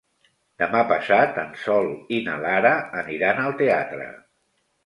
[0.61, 4.09] Demà passat en Sol i na Lara aniran al teatre.